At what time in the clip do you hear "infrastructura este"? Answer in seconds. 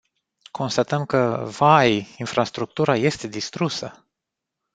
2.17-3.27